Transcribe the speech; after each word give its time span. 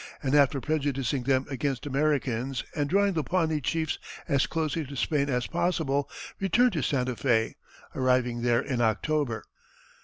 and 0.23 0.33
after 0.33 0.59
prejudicing 0.59 1.21
them 1.21 1.45
against 1.47 1.85
Americans 1.85 2.63
and 2.75 2.89
drawing 2.89 3.13
the 3.13 3.23
Pawnee 3.23 3.61
chiefs 3.61 3.99
as 4.27 4.47
closely 4.47 4.83
to 4.83 4.95
Spain 4.95 5.29
as 5.29 5.45
possible 5.45 6.09
returned 6.39 6.73
to 6.73 6.81
Santa 6.81 7.13
Fé, 7.13 7.53
arriving 7.93 8.41
there 8.41 8.61
in 8.61 8.81
October. 8.81 9.43